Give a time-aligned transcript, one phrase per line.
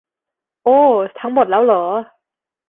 [0.63, 0.79] โอ้
[1.19, 1.83] ทั้งหมดแล้วหรอ